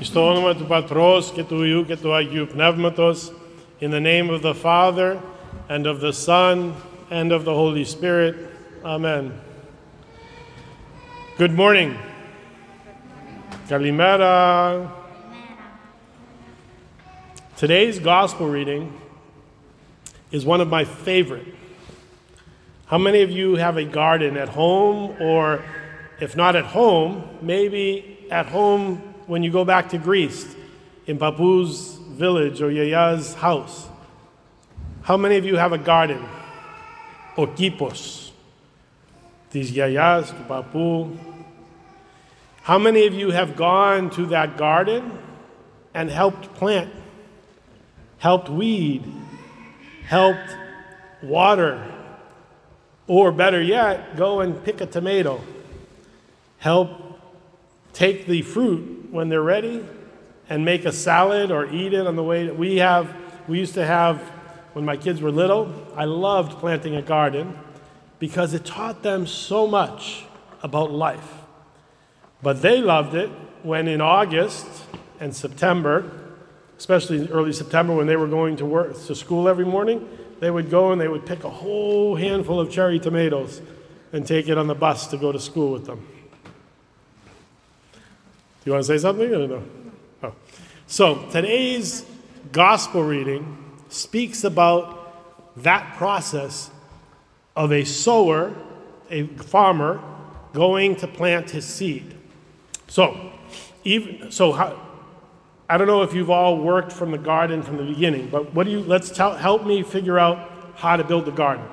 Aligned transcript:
Στο 0.00 0.28
όνομα 0.28 0.54
του 0.54 0.64
Πατρός 0.64 1.30
και 1.30 1.42
του 1.42 1.62
Υιού 1.62 1.84
και 1.84 1.96
του 1.96 2.14
Αγίου 2.14 2.46
Πνεύματος, 2.46 3.32
in 3.80 3.90
the 3.90 4.00
name 4.00 4.30
of 4.30 4.42
the 4.42 4.54
Father, 4.54 5.18
and 5.68 5.86
of 5.86 6.00
the 6.00 6.12
Son, 6.12 6.74
and 7.10 7.32
of 7.32 7.44
the 7.44 7.54
Holy 7.54 7.84
Spirit. 7.84 8.34
Amen. 8.84 9.32
Good 11.38 11.52
morning. 11.52 11.96
Kalimera. 13.68 14.90
Today's 17.56 17.98
gospel 17.98 18.48
reading 18.48 18.92
is 20.32 20.44
one 20.44 20.60
of 20.60 20.68
my 20.68 20.84
favorite. 20.84 21.46
How 22.86 22.98
many 22.98 23.22
of 23.22 23.30
you 23.30 23.56
have 23.56 23.76
a 23.76 23.84
garden 23.84 24.36
at 24.36 24.48
home, 24.48 25.16
or 25.20 25.62
if 26.20 26.36
not 26.36 26.56
at 26.56 26.66
home, 26.66 27.24
maybe 27.40 28.26
at 28.30 28.46
home 28.46 29.07
when 29.29 29.43
you 29.43 29.51
go 29.51 29.63
back 29.63 29.89
to 29.89 29.99
Greece, 29.99 30.55
in 31.05 31.19
Papu's 31.19 31.97
village 32.17 32.63
or 32.63 32.71
Yaya's 32.71 33.35
house? 33.35 33.87
How 35.03 35.17
many 35.17 35.37
of 35.37 35.45
you 35.45 35.55
have 35.55 35.71
a 35.71 35.77
garden? 35.77 36.25
Or? 37.37 37.47
These 37.55 38.33
Yayas, 39.71 40.47
Papu. 40.47 41.15
How 42.63 42.79
many 42.79 43.05
of 43.05 43.13
you 43.13 43.29
have 43.29 43.55
gone 43.55 44.09
to 44.11 44.25
that 44.27 44.57
garden 44.57 45.17
and 45.93 46.09
helped 46.09 46.53
plant, 46.55 46.91
helped 48.17 48.49
weed, 48.49 49.03
helped 50.05 50.55
water, 51.21 51.85
or 53.07 53.31
better 53.31 53.61
yet, 53.61 54.17
go 54.17 54.39
and 54.39 54.63
pick 54.63 54.81
a 54.81 54.85
tomato, 54.87 55.39
help 56.57 57.08
take 57.99 58.27
the 58.27 58.41
fruit 58.41 59.09
when 59.11 59.27
they're 59.27 59.41
ready 59.41 59.85
and 60.47 60.63
make 60.63 60.85
a 60.85 60.91
salad 60.91 61.51
or 61.51 61.65
eat 61.69 61.93
it 61.93 62.07
on 62.07 62.15
the 62.15 62.23
way. 62.23 62.49
We 62.49 62.77
have, 62.77 63.13
we 63.45 63.59
used 63.59 63.73
to 63.73 63.85
have, 63.85 64.21
when 64.71 64.85
my 64.85 64.95
kids 64.95 65.21
were 65.21 65.31
little, 65.31 65.73
I 65.97 66.05
loved 66.05 66.59
planting 66.59 66.95
a 66.95 67.01
garden 67.01 67.59
because 68.17 68.53
it 68.53 68.63
taught 68.63 69.03
them 69.03 69.27
so 69.27 69.67
much 69.67 70.23
about 70.63 70.91
life. 70.91 71.29
But 72.41 72.61
they 72.61 72.81
loved 72.81 73.15
it 73.15 73.29
when 73.63 73.89
in 73.89 73.99
August 73.99 74.65
and 75.19 75.35
September, 75.35 76.09
especially 76.77 77.27
early 77.27 77.51
September 77.51 77.93
when 77.93 78.07
they 78.07 78.15
were 78.15 78.29
going 78.29 78.55
to 78.57 78.65
work 78.65 78.93
to 79.07 79.13
school 79.13 79.49
every 79.49 79.65
morning, 79.65 80.07
they 80.39 80.49
would 80.49 80.69
go 80.69 80.93
and 80.93 81.01
they 81.01 81.09
would 81.09 81.25
pick 81.25 81.43
a 81.43 81.49
whole 81.49 82.15
handful 82.15 82.61
of 82.61 82.71
cherry 82.71 82.97
tomatoes 82.97 83.61
and 84.13 84.25
take 84.25 84.47
it 84.47 84.57
on 84.57 84.67
the 84.67 84.75
bus 84.75 85.07
to 85.07 85.17
go 85.17 85.33
to 85.33 85.39
school 85.39 85.73
with 85.73 85.85
them. 85.85 86.07
You 88.65 88.73
want 88.73 88.83
to 88.85 88.87
say 88.87 88.97
something 88.97 89.33
or 89.33 89.47
no? 89.47 89.63
Oh. 90.23 90.33
So 90.87 91.25
today's 91.31 92.05
gospel 92.51 93.03
reading 93.03 93.57
speaks 93.89 94.43
about 94.43 95.63
that 95.63 95.95
process 95.97 96.71
of 97.55 97.71
a 97.71 97.83
sower, 97.83 98.53
a 99.09 99.27
farmer, 99.27 100.01
going 100.53 100.95
to 100.97 101.07
plant 101.07 101.49
his 101.51 101.65
seed. 101.65 102.15
So, 102.87 103.31
even 103.83 104.31
so, 104.31 104.51
how, 104.51 104.79
I 105.69 105.77
don't 105.77 105.87
know 105.87 106.01
if 106.01 106.13
you've 106.13 106.29
all 106.29 106.57
worked 106.57 106.91
from 106.91 107.11
the 107.11 107.17
garden 107.17 107.61
from 107.61 107.77
the 107.77 107.83
beginning, 107.83 108.29
but 108.29 108.53
what 108.53 108.65
do 108.65 108.71
you? 108.71 108.79
Let's 108.79 109.11
tell, 109.11 109.35
help 109.35 109.65
me 109.65 109.83
figure 109.83 110.17
out 110.17 110.49
how 110.75 110.95
to 110.95 111.03
build 111.03 111.25
the 111.25 111.31
garden. 111.31 111.65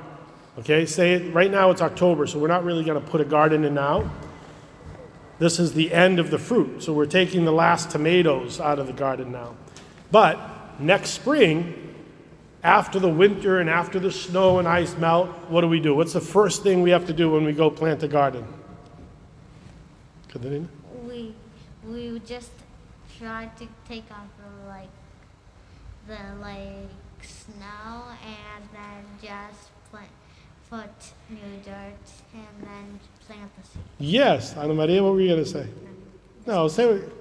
Okay, 0.58 0.86
say 0.86 1.28
right 1.30 1.50
now 1.50 1.70
it's 1.70 1.82
October, 1.82 2.26
so 2.26 2.38
we're 2.38 2.48
not 2.48 2.64
really 2.64 2.84
going 2.84 3.00
to 3.02 3.10
put 3.10 3.20
a 3.20 3.24
garden 3.24 3.64
in 3.64 3.74
now. 3.74 4.10
This 5.38 5.58
is 5.58 5.74
the 5.74 5.92
end 5.92 6.18
of 6.18 6.30
the 6.30 6.38
fruit, 6.38 6.82
so 6.82 6.92
we're 6.92 7.06
taking 7.06 7.44
the 7.44 7.52
last 7.52 7.90
tomatoes 7.90 8.58
out 8.58 8.78
of 8.78 8.86
the 8.86 8.92
garden 8.92 9.32
now. 9.32 9.54
But 10.10 10.80
next 10.80 11.10
spring, 11.10 11.94
after 12.62 12.98
the 12.98 13.08
winter 13.08 13.60
and 13.60 13.68
after 13.68 14.00
the 14.00 14.10
snow 14.10 14.58
and 14.58 14.66
ice 14.66 14.96
melt, 14.96 15.28
what 15.48 15.60
do 15.60 15.68
we 15.68 15.78
do? 15.78 15.94
What's 15.94 16.14
the 16.14 16.20
first 16.20 16.62
thing 16.62 16.82
we 16.82 16.90
have 16.90 17.06
to 17.06 17.12
do 17.12 17.30
when 17.30 17.44
we 17.44 17.52
go 17.52 17.70
plant 17.70 18.02
a 18.02 18.08
garden? 18.08 18.46
We 21.06 21.34
we 21.86 22.20
just 22.26 22.50
try 23.18 23.50
to 23.58 23.68
take 23.88 24.04
off 24.10 24.26
the 24.38 24.68
like 24.68 24.90
the 26.08 26.40
like 26.40 26.90
snow 27.22 28.04
and 28.24 28.68
then 28.72 29.04
just 29.22 29.70
plant 29.90 30.10
put 30.70 30.90
new 31.30 31.38
dirt 31.64 31.74
and 32.34 32.46
then 32.62 33.00
plant 33.26 33.50
the 33.56 33.66
seed. 33.66 33.82
Yes, 33.98 34.56
Ana 34.56 34.74
Maria, 34.74 35.02
what 35.02 35.12
were 35.12 35.20
you 35.20 35.28
going 35.28 35.44
to 35.44 35.48
say? 35.48 35.66
No, 36.46 36.68
say 36.68 36.86
what, 36.86 37.12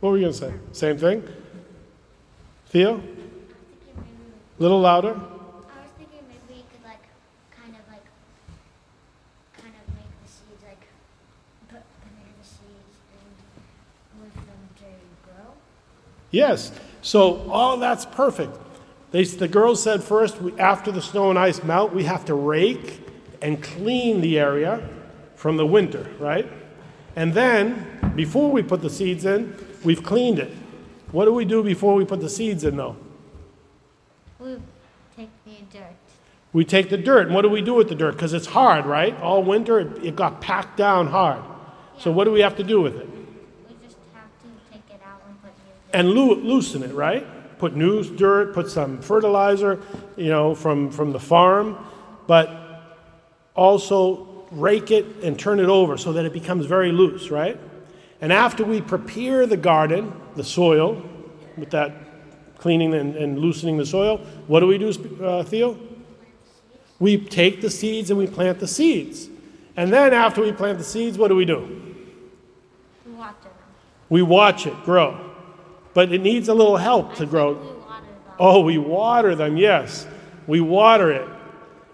what 0.00 0.10
were 0.10 0.16
you 0.18 0.24
going 0.24 0.32
to 0.32 0.38
say? 0.38 0.52
Same 0.72 0.98
thing? 0.98 1.22
Theo? 2.68 3.00
A 4.58 4.62
little 4.62 4.80
louder? 4.80 5.10
I 5.10 5.12
was 5.12 5.20
thinking 5.98 6.20
maybe 6.28 6.40
we 6.48 6.54
could 6.70 6.84
like 6.84 7.02
kind 7.50 7.74
of 7.74 7.92
like 7.92 8.04
kind 9.60 9.74
of 9.74 9.94
make 9.94 10.10
the 10.22 10.28
seeds 10.28 10.62
like 10.64 10.86
put 11.68 11.82
banana 12.02 12.42
seeds 12.42 12.96
and 13.12 14.22
with 14.22 14.34
them 14.34 14.68
to 14.78 14.84
grow. 15.24 15.52
Yes. 16.30 16.72
So 17.02 17.48
all 17.50 17.76
that's 17.76 18.06
perfect. 18.06 18.56
They, 19.12 19.24
the 19.24 19.48
girls 19.48 19.82
said 19.82 20.02
first, 20.02 20.40
we, 20.40 20.58
after 20.58 20.90
the 20.90 21.02
snow 21.02 21.30
and 21.30 21.38
ice 21.38 21.62
melt, 21.62 21.92
we 21.92 22.04
have 22.04 22.24
to 22.26 22.34
rake 22.34 23.00
and 23.40 23.62
clean 23.62 24.20
the 24.20 24.38
area 24.38 24.88
from 25.36 25.56
the 25.56 25.66
winter, 25.66 26.10
right? 26.18 26.50
And 27.14 27.32
then, 27.32 28.12
before 28.14 28.50
we 28.50 28.62
put 28.62 28.82
the 28.82 28.90
seeds 28.90 29.24
in, 29.24 29.56
we've 29.84 30.02
cleaned 30.02 30.38
it. 30.38 30.52
What 31.12 31.26
do 31.26 31.32
we 31.32 31.44
do 31.44 31.62
before 31.62 31.94
we 31.94 32.04
put 32.04 32.20
the 32.20 32.28
seeds 32.28 32.64
in, 32.64 32.76
though? 32.76 32.96
We 34.38 34.58
take 35.16 35.30
new 35.46 35.54
dirt. 35.72 35.94
We 36.52 36.64
take 36.64 36.90
the 36.90 36.98
dirt. 36.98 37.26
And 37.26 37.34
what 37.34 37.42
do 37.42 37.48
we 37.48 37.62
do 37.62 37.74
with 37.74 37.88
the 37.88 37.94
dirt? 37.94 38.12
Because 38.12 38.32
it's 38.32 38.46
hard, 38.46 38.86
right? 38.86 39.18
All 39.20 39.42
winter, 39.42 39.80
it, 39.80 40.04
it 40.04 40.16
got 40.16 40.40
packed 40.40 40.76
down 40.76 41.06
hard. 41.06 41.42
So, 41.98 42.10
what 42.10 42.24
do 42.24 42.32
we 42.32 42.40
have 42.40 42.56
to 42.56 42.64
do 42.64 42.80
with 42.80 42.96
it? 42.96 43.08
We 43.08 43.76
just 43.82 43.96
have 44.14 44.28
to 44.42 44.72
take 44.72 44.82
it 44.90 45.00
out 45.06 45.22
and 45.26 45.40
put 45.42 45.52
new 45.64 45.72
dirt. 45.72 45.98
and 45.98 46.10
loo- 46.10 46.34
loosen 46.34 46.82
it, 46.82 46.92
right? 46.92 47.26
Put 47.58 47.74
new 47.74 48.04
dirt, 48.04 48.54
put 48.54 48.70
some 48.70 49.00
fertilizer, 49.00 49.80
you 50.16 50.28
know, 50.28 50.54
from, 50.54 50.90
from 50.90 51.12
the 51.12 51.20
farm, 51.20 51.76
but 52.26 52.50
also 53.54 54.46
rake 54.50 54.90
it 54.90 55.06
and 55.22 55.38
turn 55.38 55.58
it 55.58 55.68
over 55.68 55.96
so 55.96 56.12
that 56.12 56.24
it 56.24 56.32
becomes 56.32 56.66
very 56.66 56.92
loose, 56.92 57.30
right? 57.30 57.58
And 58.20 58.32
after 58.32 58.64
we 58.64 58.80
prepare 58.80 59.46
the 59.46 59.56
garden, 59.56 60.12
the 60.34 60.44
soil, 60.44 61.02
with 61.56 61.70
that 61.70 61.92
cleaning 62.58 62.94
and, 62.94 63.16
and 63.16 63.38
loosening 63.38 63.76
the 63.76 63.86
soil, 63.86 64.18
what 64.46 64.60
do 64.60 64.66
we 64.66 64.78
do, 64.78 64.88
uh, 65.22 65.42
Theo? 65.42 65.78
We 66.98 67.18
take 67.18 67.60
the 67.60 67.70
seeds 67.70 68.10
and 68.10 68.18
we 68.18 68.26
plant 68.26 68.58
the 68.58 68.68
seeds. 68.68 69.28
And 69.76 69.92
then 69.92 70.14
after 70.14 70.40
we 70.40 70.52
plant 70.52 70.78
the 70.78 70.84
seeds, 70.84 71.18
what 71.18 71.28
do 71.28 71.36
we 71.36 71.44
do? 71.44 71.94
We 73.04 73.12
water 73.12 73.34
them. 73.42 73.52
We 74.08 74.22
watch 74.22 74.66
it 74.66 74.84
grow. 74.84 75.35
But 75.96 76.12
it 76.12 76.20
needs 76.20 76.50
a 76.50 76.52
little 76.52 76.76
help 76.76 77.14
to 77.14 77.24
grow. 77.24 77.82
Oh, 78.38 78.60
we 78.60 78.76
water 78.76 79.34
them, 79.34 79.56
yes. 79.56 80.06
We 80.46 80.60
water 80.60 81.10
it. 81.10 81.26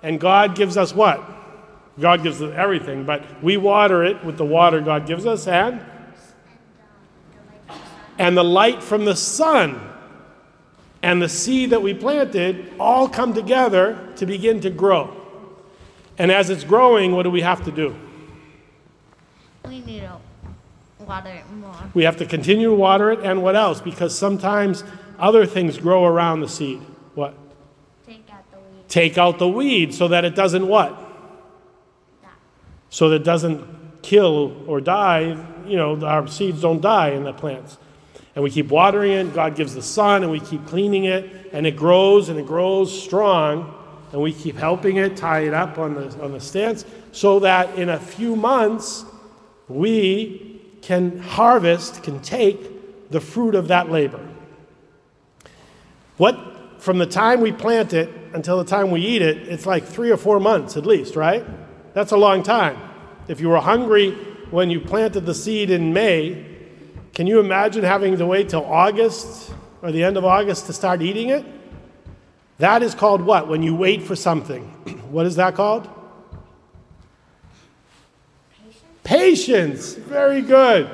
And 0.02 0.18
God 0.18 0.56
gives 0.56 0.76
us 0.76 0.92
what? 0.92 1.22
God 2.00 2.24
gives 2.24 2.42
us 2.42 2.52
everything, 2.56 3.04
but 3.04 3.22
we 3.44 3.56
water 3.56 4.02
it 4.02 4.24
with 4.24 4.38
the 4.38 4.44
water 4.44 4.80
God 4.80 5.06
gives 5.06 5.24
us 5.24 5.46
and 5.46 5.80
and 8.18 8.36
the 8.36 8.42
light 8.42 8.82
from 8.82 9.04
the 9.04 9.14
sun 9.14 9.80
and 11.00 11.22
the 11.22 11.28
seed 11.28 11.70
that 11.70 11.80
we 11.80 11.94
planted 11.94 12.74
all 12.80 13.08
come 13.08 13.32
together 13.32 14.12
to 14.16 14.26
begin 14.26 14.60
to 14.62 14.70
grow. 14.70 15.16
And 16.18 16.32
as 16.32 16.50
it's 16.50 16.64
growing, 16.64 17.12
what 17.12 17.22
do 17.22 17.30
we 17.30 17.42
have 17.42 17.64
to 17.66 17.70
do? 17.70 17.94
We 19.64 19.80
need 19.80 20.00
to 20.00 20.18
water 21.02 21.30
it 21.30 21.50
more. 21.50 21.74
We 21.94 22.04
have 22.04 22.16
to 22.18 22.26
continue 22.26 22.70
to 22.70 22.74
water 22.74 23.10
it 23.10 23.20
and 23.20 23.42
what 23.42 23.56
else? 23.56 23.80
Because 23.80 24.16
sometimes 24.16 24.84
other 25.18 25.46
things 25.46 25.78
grow 25.78 26.04
around 26.04 26.40
the 26.40 26.48
seed. 26.48 26.80
What? 27.14 27.34
Take 28.06 28.24
out 28.30 28.50
the 28.50 28.58
weeds. 28.58 28.84
take 28.88 29.18
out 29.18 29.38
the 29.38 29.48
weed 29.48 29.94
so 29.94 30.08
that 30.08 30.24
it 30.24 30.34
doesn't 30.34 30.66
what? 30.66 30.90
Die. 32.22 32.28
So 32.90 33.08
that 33.10 33.16
it 33.16 33.24
doesn't 33.24 34.02
kill 34.02 34.64
or 34.66 34.80
die, 34.80 35.36
you 35.66 35.76
know, 35.76 36.04
our 36.04 36.26
seeds 36.26 36.60
don't 36.60 36.80
die 36.80 37.10
in 37.10 37.24
the 37.24 37.32
plants. 37.32 37.78
And 38.34 38.42
we 38.42 38.50
keep 38.50 38.68
watering 38.68 39.12
it, 39.12 39.34
God 39.34 39.56
gives 39.56 39.74
the 39.74 39.82
sun, 39.82 40.22
and 40.22 40.32
we 40.32 40.40
keep 40.40 40.66
cleaning 40.66 41.04
it, 41.04 41.50
and 41.52 41.66
it 41.66 41.76
grows 41.76 42.30
and 42.30 42.38
it 42.38 42.46
grows 42.46 43.02
strong, 43.02 43.74
and 44.10 44.20
we 44.20 44.32
keep 44.32 44.56
helping 44.56 44.96
it, 44.96 45.16
tie 45.16 45.40
it 45.40 45.54
up 45.54 45.78
on 45.78 45.94
the, 45.94 46.22
on 46.22 46.32
the 46.32 46.40
stance, 46.40 46.84
so 47.12 47.40
that 47.40 47.78
in 47.78 47.90
a 47.90 47.98
few 47.98 48.34
months 48.34 49.04
we 49.68 50.51
can 50.82 51.18
harvest, 51.18 52.02
can 52.02 52.20
take 52.20 53.10
the 53.10 53.20
fruit 53.20 53.54
of 53.54 53.68
that 53.68 53.90
labor. 53.90 54.20
What, 56.16 56.82
from 56.82 56.98
the 56.98 57.06
time 57.06 57.40
we 57.40 57.52
plant 57.52 57.92
it 57.92 58.10
until 58.34 58.58
the 58.58 58.64
time 58.64 58.90
we 58.90 59.00
eat 59.00 59.22
it, 59.22 59.48
it's 59.48 59.66
like 59.66 59.84
three 59.84 60.10
or 60.10 60.16
four 60.16 60.40
months 60.40 60.76
at 60.76 60.84
least, 60.84 61.16
right? 61.16 61.44
That's 61.94 62.12
a 62.12 62.16
long 62.16 62.42
time. 62.42 62.78
If 63.28 63.40
you 63.40 63.48
were 63.48 63.60
hungry 63.60 64.12
when 64.50 64.70
you 64.70 64.80
planted 64.80 65.24
the 65.24 65.34
seed 65.34 65.70
in 65.70 65.92
May, 65.92 66.52
Can 67.14 67.26
you 67.26 67.40
imagine 67.40 67.84
having 67.84 68.16
to 68.16 68.26
wait 68.26 68.48
till 68.48 68.64
August 68.64 69.52
or 69.82 69.92
the 69.92 70.02
end 70.02 70.16
of 70.16 70.24
August 70.24 70.66
to 70.66 70.72
start 70.72 71.02
eating 71.02 71.28
it? 71.28 71.44
That 72.58 72.82
is 72.82 72.94
called 72.94 73.20
what? 73.20 73.48
When 73.48 73.62
you 73.62 73.74
wait 73.74 74.02
for 74.02 74.16
something. 74.16 74.64
what 75.10 75.26
is 75.26 75.36
that 75.36 75.54
called? 75.54 75.88
Patience. 79.12 79.92
Very 79.92 80.40
good. 80.40 80.88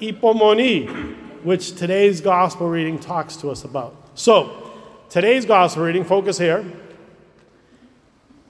Ipomoni, 0.00 1.44
which 1.44 1.74
today's 1.74 2.22
gospel 2.22 2.66
reading 2.66 2.98
talks 2.98 3.36
to 3.36 3.50
us 3.50 3.62
about. 3.62 3.94
So, 4.14 4.72
today's 5.10 5.44
gospel 5.44 5.82
reading, 5.82 6.04
focus 6.04 6.38
here, 6.38 6.64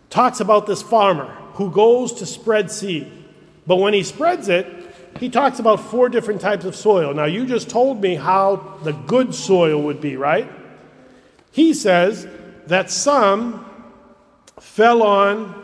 talks 0.09 0.39
about 0.39 0.69
this 0.69 0.83
farmer 0.83 1.27
who 1.55 1.69
goes 1.73 2.13
to 2.13 2.27
spread 2.27 2.71
seed. 2.71 3.11
But 3.67 3.77
when 3.77 3.93
he 3.93 4.05
spreads 4.05 4.49
it, 4.49 4.67
he 5.19 5.29
talks 5.29 5.59
about 5.59 5.81
four 5.81 6.09
different 6.09 6.41
types 6.41 6.65
of 6.65 6.77
soil. 6.77 7.13
Now, 7.13 7.25
you 7.25 7.45
just 7.45 7.69
told 7.69 8.01
me 8.01 8.15
how 8.15 8.79
the 8.85 8.93
good 8.93 9.35
soil 9.35 9.83
would 9.83 10.01
be, 10.01 10.17
right? 10.17 10.49
He 11.51 11.75
says 11.75 12.29
that 12.69 12.89
some 12.89 13.67
fell 14.61 15.03
on 15.03 15.61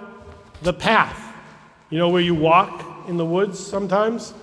the 0.63 0.73
path. 0.73 1.21
You 1.89 1.99
know 1.99 2.09
where 2.09 2.21
you 2.21 2.35
walk 2.35 2.94
in 3.09 3.17
the 3.17 3.25
woods 3.25 3.59
sometimes? 3.59 4.35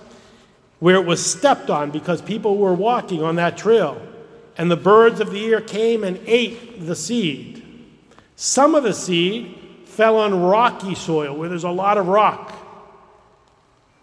Where 0.78 0.96
it 0.96 1.06
was 1.06 1.24
stepped 1.24 1.70
on 1.70 1.90
because 1.90 2.20
people 2.20 2.56
were 2.58 2.74
walking 2.74 3.22
on 3.22 3.36
that 3.36 3.56
trail. 3.56 4.00
And 4.56 4.70
the 4.70 4.76
birds 4.76 5.20
of 5.20 5.30
the 5.30 5.46
air 5.46 5.60
came 5.60 6.04
and 6.04 6.20
ate 6.26 6.86
the 6.86 6.96
seed. 6.96 7.64
Some 8.36 8.74
of 8.74 8.82
the 8.82 8.92
seed 8.92 9.58
fell 9.84 10.16
on 10.16 10.40
rocky 10.40 10.94
soil 10.94 11.36
where 11.36 11.48
there's 11.48 11.64
a 11.64 11.70
lot 11.70 11.98
of 11.98 12.08
rock. 12.08 12.52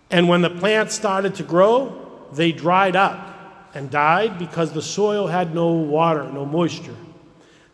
And 0.10 0.28
when 0.28 0.42
the 0.42 0.50
plants 0.50 0.96
started 0.96 1.36
to 1.36 1.44
grow, 1.44 2.28
they 2.34 2.52
dried 2.52 2.96
up 2.96 3.70
and 3.74 3.90
died 3.90 4.40
because 4.40 4.72
the 4.72 4.82
soil 4.82 5.28
had 5.28 5.54
no 5.54 5.72
water, 5.72 6.24
no 6.32 6.46
moisture. 6.46 6.96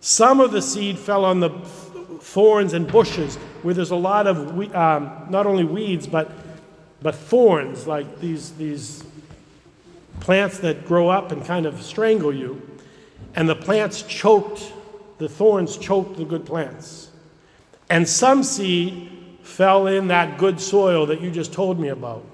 Some 0.01 0.39
of 0.39 0.51
the 0.51 0.61
seed 0.61 0.99
fell 0.99 1.25
on 1.25 1.39
the 1.39 1.49
thorns 2.19 2.73
and 2.73 2.87
bushes 2.87 3.35
where 3.63 3.73
there's 3.73 3.91
a 3.91 3.95
lot 3.95 4.27
of 4.27 4.75
um, 4.75 5.27
not 5.29 5.45
only 5.45 5.63
weeds 5.63 6.07
but 6.07 6.31
but 7.01 7.15
thorns 7.15 7.87
like 7.87 8.19
these 8.19 8.51
these 8.53 9.03
plants 10.19 10.59
that 10.59 10.85
grow 10.85 11.09
up 11.09 11.31
and 11.31 11.45
kind 11.45 11.65
of 11.65 11.81
strangle 11.81 12.33
you 12.33 12.61
and 13.35 13.49
the 13.49 13.55
plants 13.55 14.01
choked 14.03 14.71
the 15.17 15.27
thorns 15.27 15.77
choked 15.77 16.17
the 16.17 16.25
good 16.25 16.45
plants 16.45 17.11
and 17.89 18.07
some 18.07 18.43
seed 18.43 19.11
fell 19.45 19.87
in 19.87 20.07
that 20.07 20.37
good 20.37 20.59
soil 20.59 21.05
that 21.05 21.21
you 21.21 21.29
just 21.29 21.53
told 21.53 21.79
me 21.79 21.89
about. 21.89 22.25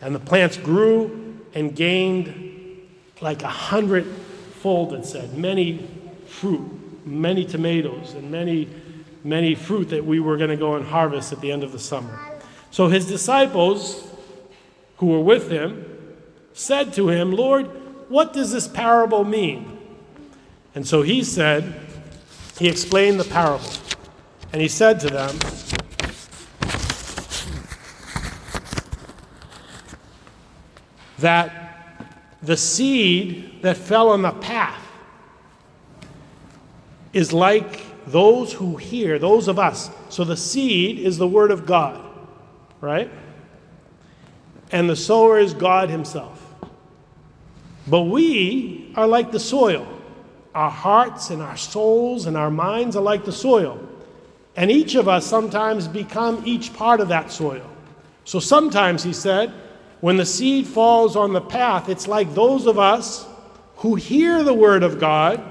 And 0.00 0.14
the 0.14 0.20
plants 0.20 0.56
grew 0.56 1.38
and 1.54 1.76
gained 1.76 2.88
like 3.20 3.42
a 3.42 3.48
hundredfold, 3.48 4.94
it 4.94 5.04
said, 5.04 5.36
many 5.36 5.88
fruit, 6.26 7.06
many 7.06 7.44
tomatoes, 7.44 8.14
and 8.14 8.30
many, 8.30 8.68
many 9.22 9.54
fruit 9.54 9.90
that 9.90 10.04
we 10.04 10.20
were 10.20 10.36
going 10.36 10.50
to 10.50 10.56
go 10.56 10.74
and 10.74 10.84
harvest 10.84 11.32
at 11.32 11.40
the 11.40 11.52
end 11.52 11.62
of 11.62 11.72
the 11.72 11.78
summer. 11.78 12.18
So 12.74 12.88
his 12.88 13.06
disciples, 13.06 14.04
who 14.96 15.06
were 15.06 15.20
with 15.20 15.48
him, 15.48 15.86
said 16.54 16.92
to 16.94 17.08
him, 17.08 17.30
Lord, 17.30 17.70
what 18.10 18.32
does 18.32 18.50
this 18.50 18.66
parable 18.66 19.22
mean? 19.22 19.78
And 20.74 20.84
so 20.84 21.02
he 21.02 21.22
said, 21.22 21.72
he 22.58 22.66
explained 22.66 23.20
the 23.20 23.24
parable. 23.26 23.70
And 24.52 24.60
he 24.60 24.66
said 24.66 24.98
to 24.98 25.06
them, 25.06 25.38
that 31.20 31.52
the 32.42 32.56
seed 32.56 33.62
that 33.62 33.76
fell 33.76 34.08
on 34.08 34.22
the 34.22 34.32
path 34.32 34.84
is 37.12 37.32
like 37.32 37.82
those 38.08 38.52
who 38.52 38.78
hear, 38.78 39.20
those 39.20 39.46
of 39.46 39.60
us. 39.60 39.90
So 40.08 40.24
the 40.24 40.36
seed 40.36 40.98
is 40.98 41.18
the 41.18 41.28
Word 41.28 41.52
of 41.52 41.66
God, 41.66 42.00
right? 42.84 43.10
And 44.70 44.88
the 44.88 44.96
sower 44.96 45.38
is 45.38 45.54
God 45.54 45.88
Himself. 45.88 46.40
But 47.86 48.02
we 48.02 48.92
are 48.94 49.06
like 49.06 49.32
the 49.32 49.40
soil. 49.40 49.86
Our 50.54 50.70
hearts 50.70 51.30
and 51.30 51.42
our 51.42 51.56
souls 51.56 52.26
and 52.26 52.36
our 52.36 52.50
minds 52.50 52.94
are 52.94 53.02
like 53.02 53.24
the 53.24 53.32
soil. 53.32 53.80
And 54.56 54.70
each 54.70 54.94
of 54.94 55.08
us 55.08 55.26
sometimes 55.26 55.88
become 55.88 56.42
each 56.46 56.72
part 56.74 57.00
of 57.00 57.08
that 57.08 57.32
soil. 57.32 57.68
So 58.24 58.38
sometimes, 58.38 59.02
he 59.02 59.12
said, 59.12 59.52
when 60.00 60.16
the 60.16 60.26
seed 60.26 60.66
falls 60.66 61.16
on 61.16 61.32
the 61.32 61.40
path, 61.40 61.88
it's 61.88 62.06
like 62.06 62.34
those 62.34 62.66
of 62.66 62.78
us 62.78 63.26
who 63.76 63.96
hear 63.96 64.42
the 64.42 64.54
word 64.54 64.82
of 64.82 65.00
God, 65.00 65.42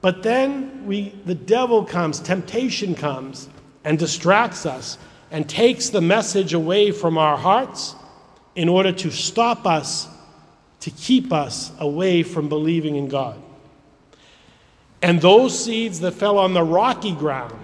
but 0.00 0.22
then 0.22 0.84
we, 0.84 1.10
the 1.24 1.34
devil 1.34 1.84
comes, 1.84 2.20
temptation 2.20 2.94
comes, 2.94 3.48
and 3.84 3.98
distracts 3.98 4.66
us 4.66 4.98
and 5.32 5.48
takes 5.48 5.88
the 5.88 6.00
message 6.02 6.52
away 6.52 6.92
from 6.92 7.16
our 7.16 7.38
hearts 7.38 7.96
in 8.54 8.68
order 8.68 8.92
to 8.92 9.10
stop 9.10 9.66
us, 9.66 10.06
to 10.80 10.90
keep 10.90 11.32
us 11.32 11.72
away 11.80 12.22
from 12.22 12.50
believing 12.50 12.96
in 12.96 13.08
God. 13.08 13.40
And 15.00 15.20
those 15.22 15.58
seeds 15.64 16.00
that 16.00 16.12
fell 16.12 16.38
on 16.38 16.52
the 16.52 16.62
rocky 16.62 17.12
ground, 17.12 17.58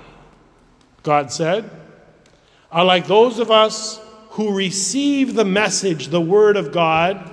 God 1.03 1.31
said, 1.31 1.70
are 2.73 2.87
like 2.87 3.06
those 3.06 3.38
of 3.38 3.50
us 3.50 4.00
who 4.31 4.56
receive 4.56 5.35
the 5.35 5.44
message, 5.44 6.09
the 6.09 6.21
Word 6.21 6.56
of 6.56 6.73
God, 6.73 7.31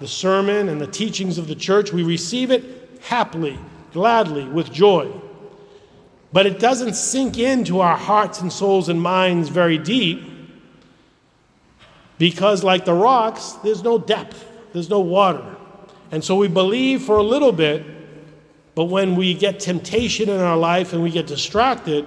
the 0.00 0.08
sermon 0.08 0.68
and 0.68 0.78
the 0.78 0.86
teachings 0.86 1.38
of 1.38 1.48
the 1.48 1.54
church, 1.54 1.92
we 1.92 2.02
receive 2.02 2.50
it 2.50 3.00
happily, 3.00 3.58
gladly, 3.92 4.44
with 4.44 4.70
joy. 4.70 5.10
But 6.32 6.46
it 6.46 6.58
doesn't 6.58 6.94
sink 6.94 7.38
into 7.38 7.80
our 7.80 7.96
hearts 7.96 8.40
and 8.40 8.52
souls 8.52 8.88
and 8.88 9.00
minds 9.00 9.48
very 9.48 9.78
deep 9.78 10.22
because, 12.18 12.62
like 12.62 12.84
the 12.84 12.94
rocks, 12.94 13.52
there's 13.62 13.82
no 13.82 13.98
depth, 13.98 14.46
there's 14.72 14.90
no 14.90 15.00
water. 15.00 15.56
And 16.10 16.22
so 16.22 16.36
we 16.36 16.48
believe 16.48 17.02
for 17.02 17.16
a 17.16 17.22
little 17.22 17.52
bit, 17.52 17.84
but 18.74 18.84
when 18.84 19.16
we 19.16 19.34
get 19.34 19.60
temptation 19.60 20.28
in 20.28 20.40
our 20.40 20.56
life 20.56 20.92
and 20.92 21.02
we 21.02 21.10
get 21.10 21.26
distracted, 21.26 22.06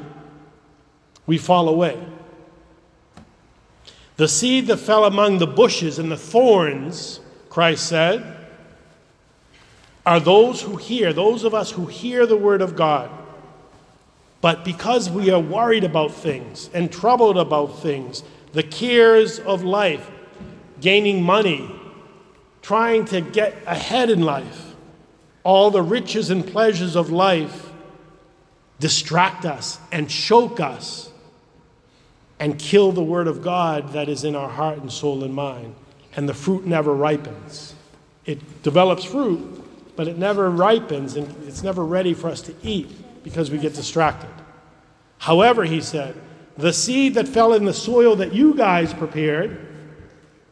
we 1.25 1.37
fall 1.37 1.69
away. 1.69 1.99
The 4.17 4.27
seed 4.27 4.67
that 4.67 4.77
fell 4.77 5.05
among 5.05 5.39
the 5.39 5.47
bushes 5.47 5.97
and 5.97 6.11
the 6.11 6.17
thorns, 6.17 7.19
Christ 7.49 7.87
said, 7.87 8.37
are 10.05 10.19
those 10.19 10.61
who 10.61 10.75
hear, 10.77 11.13
those 11.13 11.43
of 11.43 11.53
us 11.53 11.71
who 11.71 11.85
hear 11.85 12.25
the 12.25 12.37
word 12.37 12.61
of 12.61 12.75
God. 12.75 13.09
But 14.41 14.65
because 14.65 15.09
we 15.09 15.29
are 15.29 15.39
worried 15.39 15.83
about 15.83 16.11
things 16.11 16.69
and 16.73 16.91
troubled 16.91 17.37
about 17.37 17.79
things, 17.79 18.23
the 18.53 18.63
cares 18.63 19.39
of 19.39 19.63
life, 19.63 20.09
gaining 20.81 21.23
money, 21.23 21.69
trying 22.63 23.05
to 23.05 23.21
get 23.21 23.55
ahead 23.67 24.09
in 24.09 24.23
life, 24.23 24.73
all 25.43 25.69
the 25.69 25.83
riches 25.83 26.31
and 26.31 26.45
pleasures 26.45 26.95
of 26.95 27.11
life 27.11 27.71
distract 28.79 29.45
us 29.45 29.79
and 29.91 30.09
choke 30.09 30.59
us 30.59 31.11
and 32.39 32.57
kill 32.57 32.91
the 32.91 33.03
word 33.03 33.27
of 33.27 33.43
God 33.43 33.93
that 33.93 34.09
is 34.09 34.23
in 34.23 34.35
our 34.35 34.49
heart 34.49 34.79
and 34.79 34.91
soul 34.91 35.23
and 35.23 35.35
mind. 35.35 35.75
And 36.15 36.27
the 36.27 36.33
fruit 36.33 36.65
never 36.65 36.93
ripens. 36.93 37.75
It 38.25 38.63
develops 38.63 39.03
fruit, 39.03 39.95
but 39.95 40.07
it 40.07 40.17
never 40.17 40.49
ripens 40.49 41.15
and 41.15 41.47
it's 41.47 41.61
never 41.61 41.85
ready 41.85 42.15
for 42.15 42.29
us 42.29 42.41
to 42.41 42.55
eat 42.63 42.89
because 43.23 43.51
we 43.51 43.57
get 43.57 43.73
distracted. 43.73 44.29
However, 45.17 45.63
he 45.63 45.81
said, 45.81 46.15
the 46.57 46.73
seed 46.73 47.13
that 47.15 47.27
fell 47.27 47.53
in 47.53 47.65
the 47.65 47.73
soil 47.73 48.15
that 48.17 48.33
you 48.33 48.55
guys 48.55 48.93
prepared, 48.93 49.67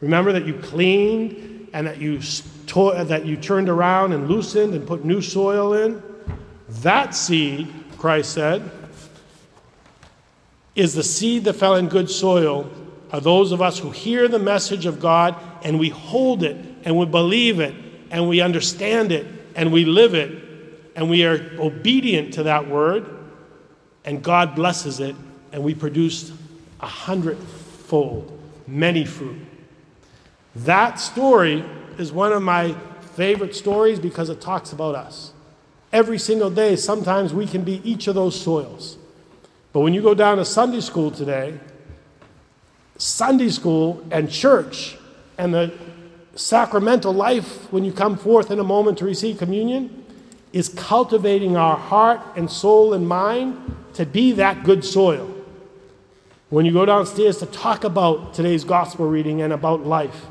remember 0.00 0.32
that 0.32 0.46
you 0.46 0.54
cleaned 0.54 1.68
and 1.72 1.86
that 1.86 1.98
you, 1.98 2.20
to- 2.66 3.04
that 3.04 3.26
you 3.26 3.36
turned 3.36 3.68
around 3.68 4.12
and 4.12 4.28
loosened 4.28 4.74
and 4.74 4.86
put 4.86 5.04
new 5.04 5.20
soil 5.20 5.74
in? 5.74 6.02
That 6.68 7.14
seed, 7.14 7.68
Christ 7.98 8.32
said, 8.32 8.70
is 10.74 10.94
the 10.94 11.02
seed 11.02 11.44
that 11.44 11.54
fell 11.54 11.76
in 11.76 11.88
good 11.88 12.08
soil 12.08 12.70
are 13.12 13.20
those 13.20 13.52
of 13.52 13.60
us 13.60 13.78
who 13.78 13.90
hear 13.90 14.28
the 14.28 14.38
message 14.38 14.86
of 14.86 15.00
God 15.00 15.36
and 15.62 15.78
we 15.78 15.88
hold 15.88 16.44
it 16.44 16.56
and 16.84 16.96
we 16.96 17.06
believe 17.06 17.60
it 17.60 17.74
and 18.10 18.28
we 18.28 18.40
understand 18.40 19.12
it 19.12 19.26
and 19.56 19.72
we 19.72 19.84
live 19.84 20.14
it 20.14 20.49
and 21.00 21.08
we 21.08 21.24
are 21.24 21.40
obedient 21.58 22.34
to 22.34 22.42
that 22.42 22.68
word 22.68 23.08
and 24.04 24.22
God 24.22 24.54
blesses 24.54 25.00
it 25.00 25.16
and 25.50 25.64
we 25.64 25.74
produce 25.74 26.30
a 26.78 26.86
hundredfold, 26.86 28.38
many 28.66 29.06
fruit. 29.06 29.38
That 30.54 31.00
story 31.00 31.64
is 31.96 32.12
one 32.12 32.34
of 32.34 32.42
my 32.42 32.74
favorite 33.14 33.56
stories 33.56 33.98
because 33.98 34.28
it 34.28 34.42
talks 34.42 34.74
about 34.74 34.94
us. 34.94 35.32
Every 35.90 36.18
single 36.18 36.50
day, 36.50 36.76
sometimes 36.76 37.32
we 37.32 37.46
can 37.46 37.64
be 37.64 37.80
each 37.82 38.06
of 38.06 38.14
those 38.14 38.38
soils. 38.38 38.98
But 39.72 39.80
when 39.80 39.94
you 39.94 40.02
go 40.02 40.12
down 40.12 40.36
to 40.36 40.44
Sunday 40.44 40.82
school 40.82 41.10
today, 41.10 41.58
Sunday 42.98 43.48
school 43.48 44.06
and 44.10 44.30
church 44.30 44.98
and 45.38 45.54
the 45.54 45.72
sacramental 46.34 47.14
life 47.14 47.72
when 47.72 47.84
you 47.84 47.92
come 47.92 48.18
forth 48.18 48.50
in 48.50 48.58
a 48.58 48.64
moment 48.64 48.98
to 48.98 49.06
receive 49.06 49.38
communion 49.38 49.99
is 50.52 50.68
cultivating 50.70 51.56
our 51.56 51.76
heart 51.76 52.20
and 52.36 52.50
soul 52.50 52.92
and 52.94 53.06
mind 53.08 53.76
to 53.94 54.04
be 54.04 54.32
that 54.32 54.64
good 54.64 54.84
soil. 54.84 55.32
When 56.48 56.66
you 56.66 56.72
go 56.72 56.84
downstairs 56.84 57.38
to 57.38 57.46
talk 57.46 57.84
about 57.84 58.34
today's 58.34 58.64
gospel 58.64 59.08
reading 59.08 59.42
and 59.42 59.52
about 59.52 59.86
life, 59.86 60.26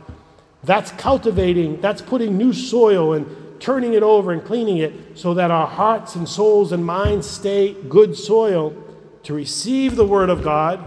that's 0.63 0.91
cultivating, 0.91 1.79
that's 1.79 2.01
putting 2.01 2.37
new 2.37 2.51
soil 2.51 3.13
and 3.13 3.25
turning 3.61 3.93
it 3.93 4.03
over 4.03 4.31
and 4.31 4.43
cleaning 4.43 4.77
it 4.77 4.93
so 5.17 5.33
that 5.33 5.51
our 5.51 5.67
hearts 5.67 6.15
and 6.15 6.27
souls 6.27 6.71
and 6.71 6.85
minds 6.85 7.29
stay 7.29 7.73
good 7.87 8.15
soil 8.17 8.75
to 9.23 9.33
receive 9.33 9.95
the 9.95 10.05
Word 10.05 10.29
of 10.29 10.43
God, 10.43 10.83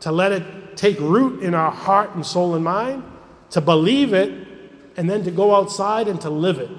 to 0.00 0.12
let 0.12 0.32
it 0.32 0.76
take 0.76 0.98
root 1.00 1.42
in 1.42 1.54
our 1.54 1.70
heart 1.70 2.14
and 2.14 2.24
soul 2.24 2.54
and 2.54 2.64
mind, 2.64 3.02
to 3.50 3.60
believe 3.60 4.12
it, 4.12 4.46
and 4.96 5.08
then 5.08 5.22
to 5.24 5.30
go 5.30 5.54
outside 5.54 6.08
and 6.08 6.20
to 6.20 6.30
live 6.30 6.58
it. 6.58 6.70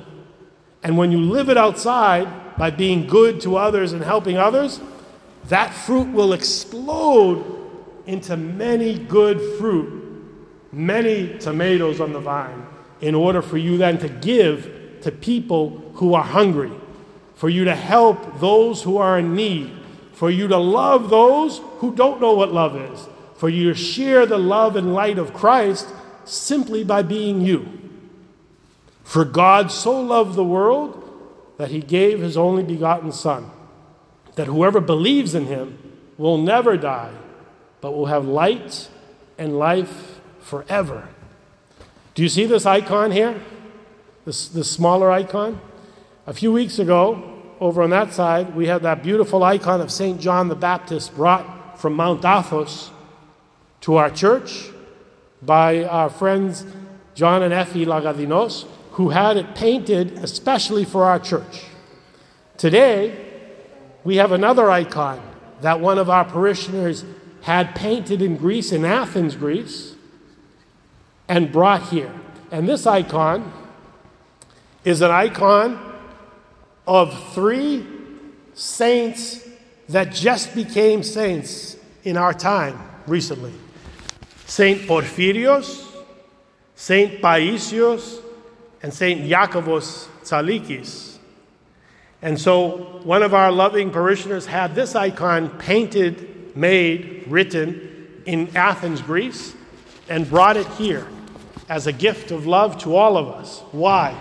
And 0.83 0.97
when 0.97 1.11
you 1.11 1.19
live 1.19 1.49
it 1.49 1.57
outside 1.57 2.57
by 2.57 2.69
being 2.69 3.07
good 3.07 3.41
to 3.41 3.57
others 3.57 3.93
and 3.93 4.03
helping 4.03 4.37
others, 4.37 4.79
that 5.47 5.73
fruit 5.73 6.11
will 6.11 6.33
explode 6.33 7.57
into 8.05 8.37
many 8.37 8.97
good 8.97 9.39
fruit, 9.57 10.03
many 10.71 11.37
tomatoes 11.39 11.99
on 11.99 12.13
the 12.13 12.19
vine, 12.19 12.65
in 13.01 13.15
order 13.15 13.41
for 13.41 13.57
you 13.57 13.77
then 13.77 13.97
to 13.99 14.09
give 14.09 14.99
to 15.01 15.11
people 15.11 15.91
who 15.95 16.13
are 16.13 16.23
hungry, 16.23 16.71
for 17.35 17.49
you 17.49 17.65
to 17.65 17.75
help 17.75 18.39
those 18.39 18.83
who 18.83 18.97
are 18.97 19.19
in 19.19 19.35
need, 19.35 19.71
for 20.13 20.29
you 20.29 20.47
to 20.47 20.57
love 20.57 21.09
those 21.09 21.61
who 21.77 21.95
don't 21.95 22.19
know 22.19 22.33
what 22.33 22.51
love 22.51 22.75
is, 22.75 23.07
for 23.35 23.49
you 23.49 23.69
to 23.69 23.75
share 23.75 24.25
the 24.25 24.37
love 24.37 24.75
and 24.75 24.93
light 24.93 25.17
of 25.17 25.33
Christ 25.33 25.87
simply 26.25 26.83
by 26.83 27.01
being 27.01 27.41
you. 27.41 27.67
For 29.09 29.25
God 29.25 29.71
so 29.71 29.99
loved 29.99 30.35
the 30.35 30.43
world 30.43 31.03
that 31.57 31.71
he 31.71 31.79
gave 31.81 32.19
his 32.19 32.37
only 32.37 32.61
begotten 32.61 33.11
Son, 33.11 33.49
that 34.35 34.45
whoever 34.45 34.79
believes 34.79 35.33
in 35.33 35.47
him 35.47 35.79
will 36.15 36.37
never 36.37 36.77
die, 36.77 37.15
but 37.81 37.93
will 37.93 38.05
have 38.05 38.27
light 38.27 38.87
and 39.39 39.57
life 39.57 40.19
forever. 40.41 41.09
Do 42.13 42.21
you 42.21 42.29
see 42.29 42.45
this 42.45 42.67
icon 42.67 43.09
here? 43.09 43.41
this, 44.25 44.47
this 44.49 44.69
smaller 44.69 45.09
icon. 45.11 45.59
A 46.27 46.33
few 46.33 46.51
weeks 46.51 46.77
ago, 46.77 47.41
over 47.59 47.81
on 47.81 47.89
that 47.89 48.13
side, 48.13 48.55
we 48.55 48.67
had 48.67 48.83
that 48.83 49.01
beautiful 49.01 49.43
icon 49.43 49.81
of 49.81 49.91
St. 49.91 50.21
John 50.21 50.49
the 50.49 50.55
Baptist 50.55 51.15
brought 51.15 51.79
from 51.81 51.93
Mount 51.93 52.23
Athos 52.23 52.91
to 53.81 53.95
our 53.95 54.11
church 54.11 54.69
by 55.41 55.83
our 55.83 56.11
friends 56.11 56.63
John 57.15 57.41
and 57.41 57.51
Effie 57.51 57.87
Lagadinos, 57.87 58.67
who 58.99 59.11
had 59.11 59.37
it 59.37 59.55
painted 59.55 60.11
especially 60.17 60.83
for 60.83 61.05
our 61.05 61.17
church. 61.17 61.63
Today, 62.57 63.31
we 64.03 64.17
have 64.17 64.33
another 64.33 64.69
icon 64.69 65.21
that 65.61 65.79
one 65.79 65.97
of 65.97 66.09
our 66.09 66.25
parishioners 66.25 67.05
had 67.43 67.73
painted 67.75 68.21
in 68.21 68.35
Greece, 68.35 68.73
in 68.73 68.83
Athens, 68.83 69.37
Greece, 69.37 69.95
and 71.29 71.49
brought 71.49 71.83
here. 71.83 72.13
And 72.51 72.67
this 72.67 72.85
icon 72.85 73.53
is 74.83 75.01
an 75.01 75.11
icon 75.11 75.79
of 76.85 77.33
three 77.33 77.87
saints 78.53 79.47
that 79.87 80.11
just 80.11 80.53
became 80.53 81.03
saints 81.03 81.77
in 82.03 82.17
our 82.17 82.33
time 82.33 82.77
recently 83.07 83.53
Saint 84.45 84.81
Porphyrios, 84.81 85.87
Saint 86.75 87.21
Paisios, 87.21 88.25
and 88.81 88.93
Saint 88.93 89.21
Iakovos 89.21 90.07
Tsalikis. 90.23 91.17
And 92.21 92.39
so 92.39 93.01
one 93.03 93.23
of 93.23 93.33
our 93.33 93.51
loving 93.51 93.91
parishioners 93.91 94.45
had 94.45 94.75
this 94.75 94.95
icon 94.95 95.49
painted, 95.57 96.55
made, 96.55 97.25
written 97.27 98.21
in 98.25 98.55
Athens, 98.55 99.01
Greece, 99.01 99.55
and 100.09 100.29
brought 100.29 100.57
it 100.57 100.67
here 100.69 101.07
as 101.69 101.87
a 101.87 101.93
gift 101.93 102.31
of 102.31 102.45
love 102.45 102.77
to 102.79 102.95
all 102.95 103.15
of 103.17 103.29
us. 103.29 103.61
Why? 103.71 104.17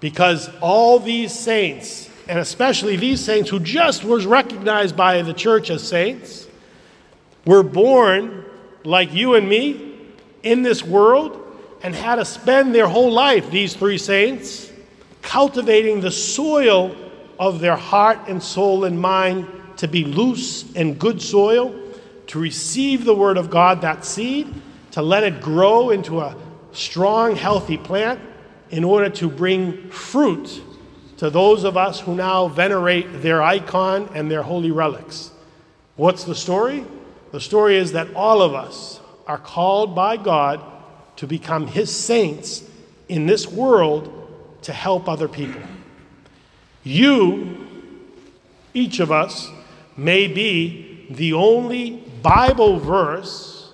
Because 0.00 0.48
all 0.60 0.98
these 0.98 1.36
saints, 1.36 2.08
and 2.28 2.38
especially 2.38 2.96
these 2.96 3.24
saints 3.24 3.50
who 3.50 3.58
just 3.58 4.04
was 4.04 4.26
recognized 4.26 4.96
by 4.96 5.22
the 5.22 5.34
church 5.34 5.70
as 5.70 5.86
saints, 5.86 6.46
were 7.44 7.62
born 7.62 8.44
like 8.84 9.12
you 9.12 9.34
and 9.34 9.48
me 9.48 9.96
in 10.42 10.62
this 10.62 10.84
world 10.84 11.47
and 11.82 11.94
had 11.94 12.16
to 12.16 12.24
spend 12.24 12.74
their 12.74 12.88
whole 12.88 13.12
life, 13.12 13.50
these 13.50 13.74
three 13.74 13.98
saints, 13.98 14.70
cultivating 15.22 16.00
the 16.00 16.10
soil 16.10 16.94
of 17.38 17.60
their 17.60 17.76
heart 17.76 18.18
and 18.28 18.42
soul 18.42 18.84
and 18.84 19.00
mind 19.00 19.46
to 19.76 19.86
be 19.86 20.04
loose 20.04 20.74
and 20.74 20.98
good 20.98 21.22
soil, 21.22 21.74
to 22.26 22.38
receive 22.38 23.04
the 23.04 23.14
Word 23.14 23.36
of 23.36 23.48
God, 23.48 23.80
that 23.82 24.04
seed, 24.04 24.52
to 24.90 25.02
let 25.02 25.22
it 25.22 25.40
grow 25.40 25.90
into 25.90 26.20
a 26.20 26.36
strong, 26.72 27.36
healthy 27.36 27.76
plant, 27.76 28.20
in 28.70 28.84
order 28.84 29.08
to 29.08 29.28
bring 29.28 29.90
fruit 29.90 30.62
to 31.16 31.30
those 31.30 31.64
of 31.64 31.76
us 31.76 32.00
who 32.00 32.14
now 32.14 32.48
venerate 32.48 33.22
their 33.22 33.42
icon 33.42 34.08
and 34.14 34.30
their 34.30 34.42
holy 34.42 34.70
relics. 34.70 35.30
What's 35.96 36.24
the 36.24 36.34
story? 36.34 36.84
The 37.32 37.40
story 37.40 37.76
is 37.76 37.92
that 37.92 38.14
all 38.14 38.42
of 38.42 38.54
us 38.54 39.00
are 39.26 39.38
called 39.38 39.94
by 39.94 40.16
God 40.16 40.62
to 41.18 41.26
become 41.26 41.66
His 41.66 41.94
saints 41.94 42.62
in 43.08 43.26
this 43.26 43.48
world 43.48 44.14
to 44.62 44.72
help 44.72 45.08
other 45.08 45.26
people. 45.26 45.60
You, 46.84 47.66
each 48.72 49.00
of 49.00 49.10
us, 49.10 49.50
may 49.96 50.28
be 50.28 51.06
the 51.10 51.32
only 51.32 51.96
Bible 52.22 52.78
verse 52.78 53.72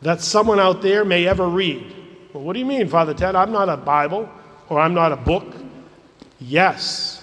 that 0.00 0.20
someone 0.20 0.58
out 0.58 0.82
there 0.82 1.04
may 1.04 1.28
ever 1.28 1.48
read. 1.48 1.94
Well, 2.32 2.42
what 2.42 2.54
do 2.54 2.58
you 2.58 2.66
mean, 2.66 2.88
Father 2.88 3.14
Ted? 3.14 3.36
I'm 3.36 3.52
not 3.52 3.68
a 3.68 3.76
Bible 3.76 4.28
or 4.68 4.80
I'm 4.80 4.94
not 4.94 5.12
a 5.12 5.16
book. 5.16 5.54
Yes, 6.40 7.22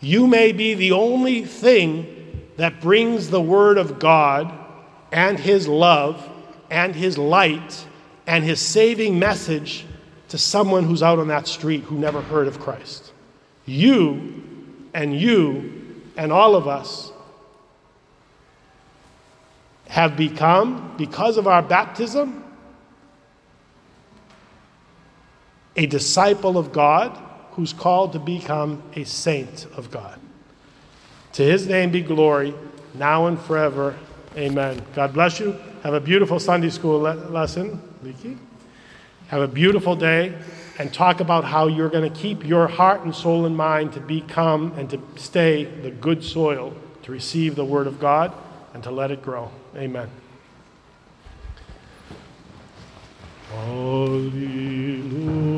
you 0.00 0.26
may 0.26 0.50
be 0.50 0.74
the 0.74 0.90
only 0.90 1.44
thing 1.44 2.48
that 2.56 2.80
brings 2.80 3.30
the 3.30 3.40
Word 3.40 3.78
of 3.78 4.00
God 4.00 4.52
and 5.12 5.38
His 5.38 5.68
love 5.68 6.28
and 6.68 6.96
His 6.96 7.16
light 7.16 7.86
and 8.28 8.44
His 8.44 8.60
saving 8.60 9.18
message 9.18 9.86
to 10.28 10.36
someone 10.36 10.84
who's 10.84 11.02
out 11.02 11.18
on 11.18 11.28
that 11.28 11.48
street 11.48 11.82
who 11.84 11.96
never 11.96 12.20
heard 12.20 12.46
of 12.46 12.60
Christ. 12.60 13.10
You 13.64 14.44
and 14.92 15.18
you 15.18 16.02
and 16.14 16.30
all 16.30 16.54
of 16.54 16.68
us 16.68 17.10
have 19.88 20.14
become, 20.16 20.94
because 20.98 21.38
of 21.38 21.46
our 21.46 21.62
baptism, 21.62 22.44
a 25.76 25.86
disciple 25.86 26.58
of 26.58 26.70
God 26.70 27.18
who's 27.52 27.72
called 27.72 28.12
to 28.12 28.18
become 28.18 28.82
a 28.94 29.04
saint 29.04 29.66
of 29.74 29.90
God. 29.90 30.20
To 31.32 31.42
his 31.42 31.66
name 31.66 31.90
be 31.90 32.02
glory, 32.02 32.52
now 32.92 33.26
and 33.26 33.40
forever. 33.40 33.96
Amen. 34.36 34.82
God 34.94 35.14
bless 35.14 35.40
you. 35.40 35.56
Have 35.82 35.94
a 35.94 36.00
beautiful 36.00 36.38
Sunday 36.38 36.68
school 36.68 37.00
le- 37.00 37.14
lesson, 37.30 37.80
leaky. 38.02 38.38
Have 39.28 39.42
a 39.42 39.48
beautiful 39.48 39.94
day 39.94 40.34
and 40.78 40.92
talk 40.92 41.20
about 41.20 41.44
how 41.44 41.66
you're 41.66 41.90
going 41.90 42.10
to 42.10 42.18
keep 42.18 42.46
your 42.46 42.68
heart 42.68 43.02
and 43.02 43.14
soul 43.14 43.44
and 43.44 43.56
mind 43.56 43.92
to 43.94 44.00
become 44.00 44.72
and 44.78 44.88
to 44.90 45.00
stay 45.16 45.64
the 45.64 45.90
good 45.90 46.24
soil 46.24 46.74
to 47.02 47.12
receive 47.12 47.56
the 47.56 47.64
Word 47.64 47.86
of 47.86 48.00
God 48.00 48.32
and 48.74 48.82
to 48.84 48.90
let 48.90 49.10
it 49.10 49.22
grow. 49.22 49.50
Amen. 49.76 50.08
Hallelujah. 53.50 55.57